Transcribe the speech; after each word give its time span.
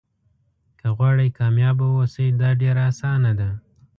که 0.79 0.87
غواړئ 0.97 1.29
کامیابه 1.39 1.85
واوسئ 1.89 2.27
دا 2.41 2.49
ډېره 2.61 2.81
اسانه 2.91 3.31
ده. 3.39 3.49